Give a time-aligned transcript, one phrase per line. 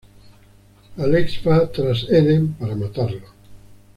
[0.97, 3.27] Alex va tras Eden para matarlo.